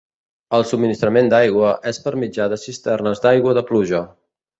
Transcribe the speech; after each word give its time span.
El 0.59 0.63
subministrament 0.69 1.29
d'aigua 1.33 1.73
és 1.91 1.99
per 2.05 2.13
mitjà 2.21 2.47
de 2.55 2.59
cisternes 2.63 3.21
d'aigua 3.27 3.55
de 3.59 3.65
pluja. 3.69 4.01